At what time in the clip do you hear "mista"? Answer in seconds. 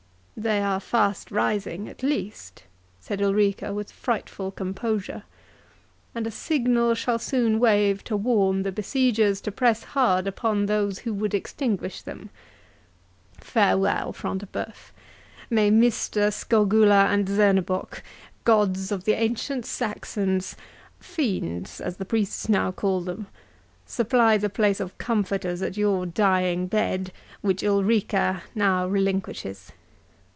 15.69-16.31